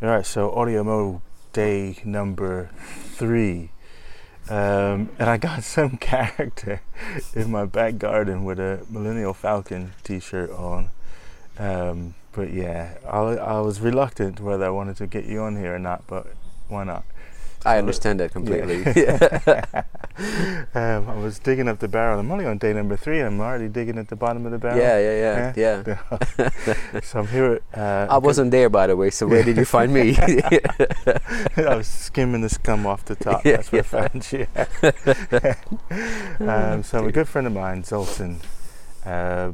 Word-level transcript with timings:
All 0.00 0.08
right, 0.08 0.24
so 0.24 0.54
Audio 0.54 0.84
Mo 0.84 1.22
day 1.52 1.96
number 2.04 2.70
three. 3.16 3.70
Um, 4.48 5.08
and 5.18 5.28
I 5.28 5.38
got 5.38 5.64
some 5.64 5.96
character 5.96 6.82
in 7.34 7.50
my 7.50 7.64
back 7.64 7.98
garden 7.98 8.44
with 8.44 8.60
a 8.60 8.86
Millennium 8.88 9.34
Falcon 9.34 9.94
t 10.04 10.20
shirt 10.20 10.50
on. 10.50 10.90
Um, 11.58 12.14
but 12.30 12.52
yeah, 12.52 12.94
I, 13.10 13.18
I 13.18 13.58
was 13.58 13.80
reluctant 13.80 14.38
whether 14.38 14.66
I 14.66 14.70
wanted 14.70 14.98
to 14.98 15.08
get 15.08 15.24
you 15.24 15.40
on 15.40 15.56
here 15.56 15.74
or 15.74 15.80
not, 15.80 16.06
but 16.06 16.28
why 16.68 16.84
not? 16.84 17.04
I 17.68 17.76
understand 17.76 18.20
that 18.20 18.32
completely. 18.32 18.78
um, 20.74 21.08
I 21.08 21.22
was 21.22 21.38
digging 21.38 21.68
up 21.68 21.80
the 21.80 21.88
barrel. 21.88 22.18
I'm 22.18 22.30
only 22.32 22.46
on 22.46 22.56
day 22.56 22.72
number 22.72 22.96
three. 22.96 23.20
I'm 23.20 23.38
already 23.40 23.68
digging 23.68 23.98
at 23.98 24.08
the 24.08 24.16
bottom 24.16 24.46
of 24.46 24.52
the 24.52 24.58
barrel. 24.58 24.78
Yeah, 24.78 24.98
yeah, 24.98 25.52
yeah, 25.54 25.82
yeah. 26.96 27.00
so 27.02 27.18
I'm 27.20 27.26
here. 27.28 27.60
Uh, 27.74 28.06
I 28.08 28.16
wasn't 28.16 28.52
there, 28.52 28.70
by 28.70 28.86
the 28.86 28.96
way. 28.96 29.10
So 29.10 29.26
where 29.26 29.42
did 29.42 29.58
you 29.58 29.66
find 29.66 29.92
me? 29.92 30.16
I 30.16 31.74
was 31.76 31.86
skimming 31.86 32.40
the 32.40 32.48
scum 32.48 32.86
off 32.86 33.04
the 33.04 33.16
top. 33.16 33.44
Yeah, 33.44 33.56
That's 33.56 33.70
where 33.70 33.84
yeah. 33.92 33.98
I 33.98 34.08
found 34.08 34.32
you. 36.40 36.46
um, 36.48 36.82
so 36.82 37.04
a 37.04 37.12
good 37.12 37.28
friend 37.28 37.46
of 37.46 37.52
mine, 37.52 37.84
Zoltan. 37.84 38.40
Uh, 39.04 39.52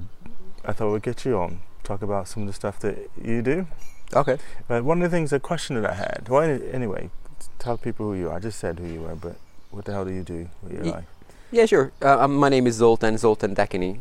I 0.65 0.73
thought 0.73 0.93
we'd 0.93 1.03
get 1.03 1.25
you 1.25 1.37
on, 1.37 1.63
talk 1.83 2.01
about 2.01 2.29
some 2.29 2.45
of 2.45 2.47
the 2.47 2.55
stuff 2.55 2.79
that 2.79 3.11
you 3.21 3.43
do. 3.43 3.67
okay. 4.15 4.39
But 4.69 4.85
one 4.85 5.03
of 5.03 5.11
the 5.11 5.17
things, 5.17 5.33
a 5.33 5.41
question 5.41 5.83
that 5.83 5.91
I 5.91 5.95
had. 5.95 6.29
Well, 6.29 6.45
anyway, 6.73 7.11
tell 7.59 7.77
people 7.79 8.07
who 8.07 8.15
you 8.15 8.31
are. 8.31 8.37
I 8.37 8.41
just 8.41 8.59
said 8.59 8.79
who 8.79 8.87
you 8.87 9.01
were, 9.03 9.15
but 9.15 9.37
what 9.71 9.85
the 9.85 9.93
hell 9.93 10.05
do 10.05 10.13
you 10.13 10.23
do 10.23 10.49
with 10.63 10.73
your 10.73 10.85
Ye- 10.85 10.93
life? 10.93 11.05
Yeah, 11.51 11.67
sure. 11.67 11.93
Uh, 12.03 12.27
my 12.27 12.49
name 12.49 12.67
is 12.67 12.75
Zoltan 12.77 13.17
Zoltan 13.19 13.55
Dakini, 13.55 13.99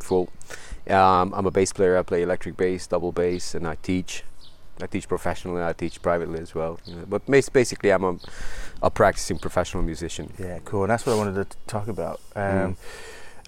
full. 0.00 0.28
Um, 0.88 1.32
I'm 1.34 1.46
a 1.46 1.50
bass 1.50 1.72
player. 1.72 1.96
I 1.98 2.02
play 2.02 2.22
electric 2.22 2.56
bass, 2.56 2.86
double 2.86 3.12
bass, 3.12 3.54
and 3.54 3.66
I 3.66 3.76
teach. 3.76 4.24
I 4.82 4.86
teach 4.86 5.08
professionally. 5.08 5.62
I 5.62 5.72
teach 5.72 6.02
privately 6.02 6.40
as 6.40 6.54
well. 6.54 6.78
you 6.84 6.96
know. 6.96 7.04
But 7.08 7.24
basically, 7.26 7.90
I'm 7.90 8.04
a, 8.04 8.16
a 8.82 8.90
practicing 8.90 9.38
professional 9.38 9.82
musician. 9.82 10.32
Yeah, 10.38 10.58
cool. 10.64 10.82
And 10.82 10.90
that's 10.90 11.06
what 11.06 11.14
I 11.14 11.16
wanted 11.16 11.48
to 11.50 11.56
talk 11.66 11.88
about. 11.88 12.20
Um, 12.34 12.42
Mm. 12.42 12.76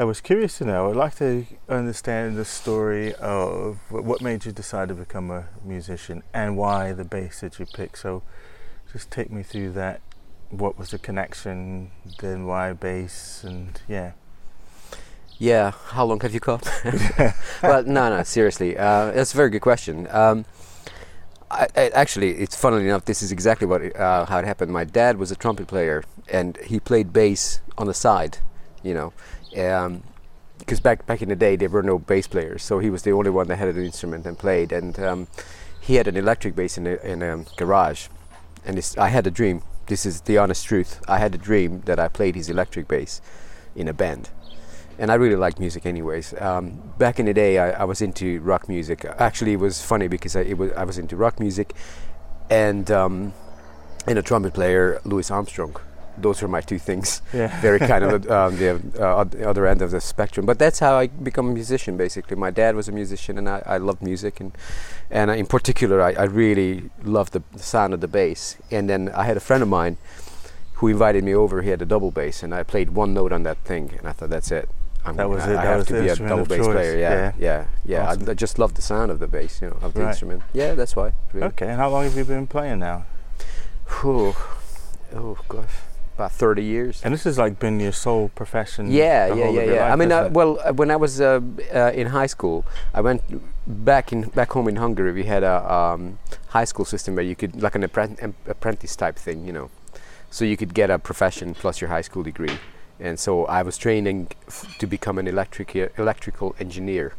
I 0.01 0.05
was 0.05 0.21
curious 0.21 0.59
to 0.59 0.65
know. 0.65 0.89
I'd 0.91 0.95
like 0.97 1.17
to 1.17 1.45
understand 1.69 2.37
the 2.37 2.45
story 2.45 3.12
of 3.17 3.79
what 3.91 4.23
made 4.23 4.45
you 4.47 4.53
decide 4.53 4.89
to 4.91 4.95
become 4.95 5.29
a 5.33 5.49
musician 5.65 6.23
and 6.33 6.57
why 6.57 6.93
the 6.93 7.05
bass 7.05 7.41
that 7.41 7.59
you 7.59 7.67
picked. 7.67 7.99
So, 7.99 8.23
just 8.92 9.11
take 9.11 9.31
me 9.31 9.42
through 9.42 9.72
that. 9.72 10.00
What 10.50 10.78
was 10.78 10.91
the 10.91 10.98
connection? 10.98 11.91
Then 12.20 12.47
why 12.47 12.72
bass? 12.72 13.44
And 13.44 13.81
yeah, 13.89 14.12
Yeah. 15.39 15.72
How 15.89 16.05
long 16.05 16.20
have 16.20 16.33
you 16.33 16.41
got? 16.41 16.69
well, 17.62 17.83
no, 17.84 18.16
no. 18.16 18.22
Seriously, 18.22 18.77
uh, 18.77 19.12
that's 19.12 19.34
a 19.34 19.36
very 19.36 19.50
good 19.50 19.61
question. 19.61 20.09
Um, 20.11 20.44
I, 21.50 21.66
I, 21.77 21.89
actually, 21.91 22.33
it's 22.39 22.56
funnily 22.56 22.84
enough, 22.84 23.05
this 23.05 23.22
is 23.22 23.33
exactly 23.33 23.66
what 23.66 23.83
it, 23.83 23.97
uh, 23.97 24.27
how 24.27 24.39
it 24.39 24.44
happened. 24.44 24.72
My 24.72 24.84
dad 24.84 25.16
was 25.19 25.31
a 25.31 25.36
trumpet 25.36 25.66
player, 25.66 26.03
and 26.31 26.56
he 26.59 26.78
played 26.81 27.12
bass 27.12 27.61
on 27.77 27.86
the 27.86 27.94
side. 27.94 28.39
You 28.83 28.94
know, 28.94 29.12
because 30.59 30.81
back 30.81 31.05
back 31.06 31.20
in 31.20 31.28
the 31.28 31.36
day 31.36 31.56
there 31.56 31.69
were 31.69 31.83
no 31.83 31.98
bass 31.98 32.27
players, 32.27 32.62
so 32.62 32.78
he 32.78 32.91
was 32.91 33.03
the 33.03 33.12
only 33.12 33.31
one 33.31 33.48
that 33.48 33.56
had 33.56 33.69
an 33.69 33.84
instrument 33.84 34.25
and 34.27 34.39
played. 34.39 34.72
And 34.72 34.98
um, 35.00 35.27
he 35.81 35.97
had 35.97 36.06
an 36.06 36.16
electric 36.16 36.55
bass 36.55 36.78
in 36.78 36.86
a, 36.86 36.97
in 36.97 37.22
a 37.22 37.44
garage, 37.56 38.09
and 38.64 38.95
I 38.98 39.09
had 39.09 39.27
a 39.27 39.31
dream. 39.31 39.62
This 39.87 40.05
is 40.05 40.23
the 40.23 40.39
honest 40.39 40.67
truth. 40.67 41.01
I 41.09 41.19
had 41.19 41.34
a 41.34 41.39
dream 41.39 41.83
that 41.87 41.98
I 41.98 42.09
played 42.09 42.34
his 42.34 42.48
electric 42.48 42.89
bass 42.89 43.20
in 43.75 43.89
a 43.89 43.92
band 43.92 44.31
and 44.98 45.12
I 45.12 45.15
really 45.15 45.37
liked 45.37 45.61
music 45.61 45.87
anyways. 45.87 46.34
Um, 46.41 46.92
back 46.98 47.20
in 47.20 47.27
the 47.27 47.34
day, 47.34 47.59
I, 47.59 47.83
I 47.83 47.84
was 47.84 48.03
into 48.03 48.41
rock 48.41 48.69
music. 48.69 49.05
Actually, 49.19 49.53
it 49.53 49.61
was 49.61 49.81
funny 49.81 50.09
because 50.09 50.34
I, 50.34 50.53
was, 50.55 50.73
I 50.73 50.84
was 50.84 50.98
into 50.98 51.17
rock 51.17 51.39
music 51.39 51.75
and 52.50 52.91
um, 52.91 53.33
and 54.06 54.19
a 54.19 54.23
trumpet 54.23 54.55
player, 54.55 55.00
Louis 55.05 55.31
Armstrong. 55.31 55.77
Those 56.23 56.43
are 56.43 56.49
my 56.49 56.61
two 56.61 56.79
things. 56.79 57.23
yeah, 57.33 57.61
Very 57.63 57.79
kind 57.79 58.05
of 58.05 58.31
um, 58.31 58.57
the 58.57 58.81
uh, 59.01 59.25
other 59.49 59.67
end 59.67 59.83
of 59.83 59.91
the 59.91 60.01
spectrum. 60.01 60.47
But 60.47 60.59
that's 60.59 60.79
how 60.79 60.97
I 60.99 61.06
become 61.09 61.49
a 61.49 61.53
musician. 61.53 61.97
Basically, 61.97 62.37
my 62.37 62.51
dad 62.51 62.75
was 62.77 62.89
a 62.89 62.93
musician, 62.93 63.39
and 63.39 63.49
I, 63.49 63.62
I 63.67 63.77
loved 63.79 64.03
music, 64.03 64.41
and 64.41 64.53
and 65.11 65.31
in 65.31 65.47
particular, 65.47 66.03
I, 66.03 66.12
I 66.12 66.25
really 66.25 66.91
loved 67.03 67.33
the, 67.33 67.43
the 67.53 67.62
sound 67.62 67.95
of 67.95 68.01
the 68.01 68.09
bass. 68.09 68.57
And 68.71 68.89
then 68.89 69.09
I 69.15 69.25
had 69.25 69.37
a 69.37 69.41
friend 69.41 69.62
of 69.62 69.69
mine 69.69 69.97
who 70.75 70.89
invited 70.89 71.25
me 71.25 71.34
over. 71.34 71.62
He 71.62 71.71
had 71.71 71.83
a 71.83 71.87
double 71.87 72.11
bass, 72.11 72.43
and 72.43 72.55
I 72.55 72.62
played 72.62 72.91
one 72.91 73.12
note 73.15 73.33
on 73.33 73.43
that 73.45 73.59
thing, 73.65 73.95
and 73.99 74.07
I 74.09 74.12
thought 74.12 74.31
that's 74.31 74.51
it. 74.51 74.69
I'm 75.05 75.17
That 75.17 75.28
was 75.31 75.43
I, 75.45 75.47
it, 75.47 75.51
I 75.51 75.55
that 75.57 75.65
have 75.67 75.78
was 75.78 75.87
to 75.89 76.03
be 76.03 76.09
a 76.09 76.17
double 76.17 76.45
bass 76.45 76.59
choice, 76.59 76.75
player. 76.75 76.99
Yeah, 76.99 77.33
yeah, 77.39 77.67
yeah. 77.84 78.09
Awesome. 78.09 78.28
I, 78.28 78.33
I 78.33 78.34
just 78.34 78.59
love 78.59 78.75
the 78.75 78.83
sound 78.83 79.11
of 79.11 79.19
the 79.21 79.28
bass, 79.28 79.62
you 79.62 79.69
know, 79.71 79.78
of 79.81 79.95
the 79.95 80.01
Right. 80.03 80.09
instrument. 80.11 80.43
Yeah, 80.53 80.75
that's 80.75 80.95
why. 80.97 81.12
Really. 81.33 81.47
okay. 81.49 81.69
And 81.69 81.77
how 81.77 81.89
long 81.91 82.05
have 82.05 82.17
you 82.17 82.25
been 82.25 82.47
playing 82.47 82.81
now? 82.81 83.07
Whew. 84.01 84.34
Oh 85.15 85.39
gosh, 85.49 85.73
about 86.19 86.33
thirty 86.33 86.65
years. 86.65 87.01
And 87.05 87.15
this 87.15 87.25
has 87.25 87.39
like 87.39 87.59
been 87.59 87.79
your 87.79 87.93
sole 87.93 88.29
profession. 88.34 88.91
Yeah, 88.91 89.29
the 89.29 89.37
yeah, 89.37 89.45
whole 89.45 89.55
yeah, 89.55 89.61
of 89.61 89.67
your 89.67 89.75
yeah. 89.77 89.93
I 89.93 89.97
mean, 89.97 90.11
uh, 90.11 90.29
well, 90.33 90.59
uh, 90.65 90.73
when 90.73 90.91
I 90.91 90.97
was 90.97 91.21
uh, 91.21 91.41
uh, 91.73 91.93
in 91.95 92.09
high 92.09 92.27
school, 92.27 92.65
I 92.93 93.01
went 93.01 93.23
back 93.67 94.12
in 94.12 94.23
back 94.34 94.51
home 94.53 94.69
in 94.69 94.77
Hungary. 94.77 95.12
We 95.12 95.25
had 95.25 95.45
a 95.45 95.57
um, 95.73 96.19
high 96.49 96.67
school 96.67 96.84
system 96.84 97.15
where 97.15 97.25
you 97.25 97.37
could 97.37 97.62
like 97.62 97.77
an 97.77 97.83
appren- 97.83 98.34
apprentice 98.47 98.97
type 98.97 99.17
thing, 99.17 99.47
you 99.47 99.53
know. 99.53 99.71
So 100.31 100.45
you 100.45 100.57
could 100.57 100.75
get 100.75 100.91
a 100.91 100.99
profession 100.99 101.55
plus 101.55 101.81
your 101.81 101.91
high 101.91 102.03
school 102.03 102.23
degree, 102.23 102.59
and 103.01 103.19
so 103.19 103.47
I 103.47 103.62
was 103.62 103.78
training 103.78 104.28
f- 104.49 104.77
to 104.78 104.87
become 104.87 105.19
an 105.19 105.27
electric 105.28 105.77
electrical 105.97 106.55
engineer. 106.59 107.15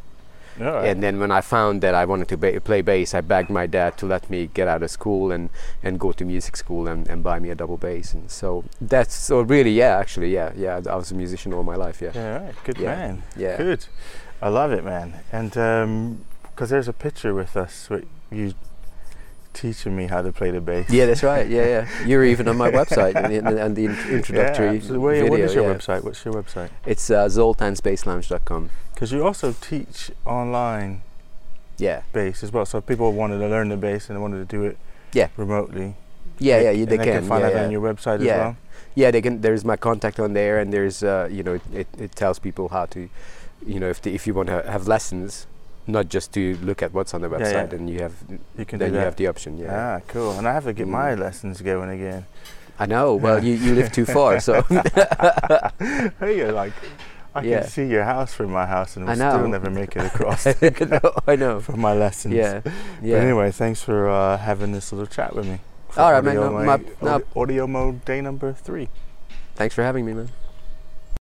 Right. 0.58 0.86
And 0.88 1.02
then 1.04 1.20
when 1.20 1.32
I 1.32 1.42
found 1.42 1.82
that 1.82 1.94
I 1.96 2.06
wanted 2.06 2.28
to 2.30 2.38
ba- 2.38 2.60
play 2.62 2.82
bass, 2.82 3.14
I 3.14 3.22
begged 3.22 3.50
my 3.50 3.68
dad 3.68 3.98
to 4.00 4.06
let 4.06 4.30
me 4.30 4.48
get 4.54 4.68
out 4.68 4.84
of 4.84 4.90
school 4.92 5.32
and, 5.32 5.50
and 5.84 6.00
go 6.00 6.12
to 6.14 6.26
music 6.26 6.58
school 6.58 6.88
and, 6.88 7.08
and 7.08 7.24
buy 7.24 7.40
me 7.40 7.50
a 7.50 7.56
double 7.56 7.78
bass. 7.78 8.14
And 8.14 8.30
so 8.30 8.64
that's 8.82 9.14
so 9.16 9.42
really, 9.42 9.72
yeah, 9.72 9.98
actually, 9.98 10.34
yeah, 10.34 10.52
yeah. 10.56 10.82
I 10.90 10.96
was 10.96 11.12
a 11.12 11.16
musician 11.16 11.54
all 11.54 11.64
my 11.64 11.76
life, 11.76 12.02
yeah. 12.02 12.12
yeah, 12.14 12.44
right. 12.46 12.56
Good 12.64 12.78
Yeah. 12.78 12.96
man. 12.96 13.24
Yeah. 13.38 13.58
Good. 13.58 13.86
I 14.42 14.50
love 14.50 14.72
it, 14.72 14.84
man. 14.84 15.16
And 15.32 15.52
because 16.44 16.70
there's 16.70 16.88
a 16.88 16.94
picture 16.94 17.34
with 17.34 17.56
us 17.58 17.90
with 17.90 18.06
you 18.32 18.54
teaching 19.54 19.96
me 19.96 20.08
how 20.08 20.22
to 20.22 20.32
play 20.32 20.52
the 20.52 20.62
bass. 20.62 20.90
Yeah, 20.90 21.06
that's 21.08 21.24
right. 21.24 21.48
Yeah, 21.48 21.66
yeah. 21.66 21.88
You're 22.06 22.24
even 22.24 22.48
on 22.48 22.58
my 22.58 22.72
website 22.72 23.16
and 23.16 23.34
the, 23.48 23.64
and 23.66 23.76
the 23.76 23.86
introductory 23.86 24.68
Yeah, 24.68 24.74
absolutely. 24.74 25.16
Video. 25.20 25.30
what 25.32 25.40
is 25.40 25.54
your 25.56 25.64
yeah. 25.70 25.76
website? 25.78 26.04
What's 26.04 26.24
your 26.24 26.34
website? 26.36 26.70
It's 26.86 27.09
uh, 27.09 27.26
zoltansbasslounge.com. 27.26 28.70
Because 29.00 29.14
you 29.14 29.26
also 29.26 29.56
teach 29.62 30.12
online 30.26 31.04
Yeah, 31.78 32.02
bass 32.12 32.44
as 32.44 32.52
well. 32.52 32.66
So 32.66 32.80
if 32.80 32.86
people 32.86 33.14
wanted 33.14 33.38
to 33.40 33.48
learn 33.48 33.70
the 33.70 33.78
bass 33.78 34.10
and 34.10 34.22
wanted 34.22 34.40
to 34.50 34.58
do 34.58 34.66
it 34.66 34.78
Yeah. 35.14 35.30
remotely. 35.38 35.96
yeah, 36.38 36.58
they, 36.58 36.64
yeah. 36.66 36.72
You, 36.72 36.84
and 36.84 36.92
they, 36.92 36.98
they 36.98 37.06
can. 37.06 37.24
find 37.24 37.42
yeah, 37.42 37.50
that 37.50 37.56
yeah. 37.59 37.64
on 37.64 37.72
your 37.72 37.80
website 37.82 38.20
Yeah. 38.20 38.34
as 38.34 38.40
well. 38.40 38.58
yeah, 38.96 39.12
they 39.12 39.22
can. 39.22 39.40
There's 39.40 39.64
my 39.64 39.78
contact 39.78 40.20
on 40.20 40.34
there, 40.34 40.59
and 40.59 40.74
there's 40.74 41.02
uh, 41.02 41.30
you 41.32 41.44
know, 41.44 41.54
it, 41.54 41.62
it, 41.74 41.88
it 41.98 42.12
tells 42.12 42.40
people 42.40 42.68
how 42.68 42.88
to, 42.88 43.08
you 43.66 43.80
know, 43.80 43.90
if 43.90 44.02
the, 44.02 44.14
if 44.14 44.28
you 44.28 44.34
want 44.34 44.50
to 44.50 44.62
have 44.70 44.86
lessons, 44.90 45.48
not 45.88 46.09
just 46.09 46.34
to 46.34 46.58
look 46.58 46.84
at 46.84 46.92
what's 46.94 47.14
on 47.14 47.22
the 47.22 47.30
website, 47.30 47.70
then 47.70 47.88
you 47.88 48.02
have 48.02 48.16
You 48.58 48.66
can 48.66 48.80
then 48.80 48.94
you 48.94 49.00
have 49.00 49.16
the 49.16 49.28
option. 49.28 49.58
Yeah, 49.58 49.72
Ah, 49.72 50.00
cool. 50.09 50.32
And 50.38 50.46
I 50.46 50.52
have 50.54 50.66
to 50.66 50.74
get 50.74 50.88
my 50.90 51.16
Mm. 51.16 51.20
lessons 51.20 51.62
going 51.62 51.90
again. 51.90 52.26
I 52.78 52.86
know. 52.86 53.16
Well, 53.16 53.42
you, 53.44 53.54
you 53.56 53.76
live 53.76 53.92
too 53.92 54.06
far, 54.06 54.40
so 54.42 54.62
hey, 56.20 56.38
you're 56.38 56.52
like, 56.52 56.74
I 57.35 57.41
Yeah. 57.44 57.59
can 57.62 57.69
see 57.69 57.85
your 57.85 58.03
house 58.06 58.34
from 58.34 58.51
my 58.51 58.66
house 58.66 58.97
and 58.97 59.06
I 59.07 59.13
we 59.13 59.16
still 59.17 59.47
never 59.47 59.69
make 59.69 59.95
it 59.95 60.06
across 60.12 60.45
no, 60.45 61.00
I 61.28 61.35
know. 61.35 61.59
for 61.67 61.78
my 61.78 61.94
lessons. 61.94 62.34
Yeah, 62.34 62.62
But 62.63 62.73
yeah. 63.03 63.17
anyway, 63.17 63.51
thanks 63.51 63.81
for 63.84 64.09
uh, 64.09 64.38
having 64.38 64.72
this 64.72 64.91
little 64.91 65.07
chat 65.07 65.35
with 65.35 65.45
me. 65.47 65.59
All 65.97 66.12
right, 66.12 66.23
man. 66.23 66.35
No, 66.35 66.51
my- 66.51 66.81
no. 67.01 67.22
Audio 67.35 67.67
Mo 67.67 67.94
day 68.06 68.22
number 68.22 68.53
three. 68.53 68.90
Thanks 69.56 69.75
for 69.75 69.84
having 69.84 70.06
me, 70.06 70.13
man. 70.13 70.29